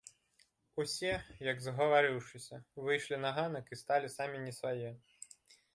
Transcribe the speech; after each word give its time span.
Усе, 0.83 1.11
як 1.51 1.61
згаварыўшыся, 1.67 2.55
выйшлі 2.87 3.23
на 3.27 3.35
ганак 3.37 3.65
і 3.77 3.81
сталі 3.83 4.07
самі 4.19 4.37
не 4.49 4.53
свае. 4.61 4.91